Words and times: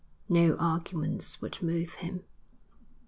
No 0.27 0.57
arguments, 0.57 1.43
would 1.43 1.61
move 1.61 1.93
him. 1.93 2.23